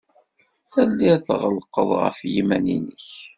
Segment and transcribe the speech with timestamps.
[0.71, 3.09] Telliḍ tɣellqeḍ ɣef yiman-nnek.